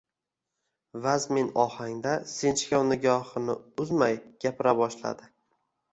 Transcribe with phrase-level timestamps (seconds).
[1.03, 5.33] vazmin ohangda, sinchkov nigohini uzmay gapira boshladi: